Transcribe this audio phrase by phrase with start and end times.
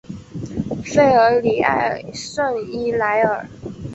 [0.83, 3.47] 弗尔里埃圣伊莱尔。